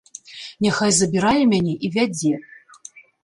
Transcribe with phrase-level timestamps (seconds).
[0.65, 2.33] Няхай забірае мяне і вядзе.